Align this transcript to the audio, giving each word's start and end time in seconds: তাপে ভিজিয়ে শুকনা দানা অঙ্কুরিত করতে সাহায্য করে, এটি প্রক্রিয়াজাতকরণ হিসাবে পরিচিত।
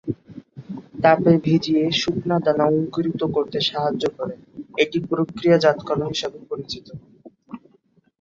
তাপে 1.03 1.31
ভিজিয়ে 1.45 1.83
শুকনা 2.01 2.37
দানা 2.45 2.65
অঙ্কুরিত 2.71 3.21
করতে 3.35 3.57
সাহায্য 3.69 4.03
করে, 4.17 4.35
এটি 4.77 4.97
প্রক্রিয়াজাতকরণ 5.09 6.07
হিসাবে 6.07 6.39
পরিচিত। 6.49 6.87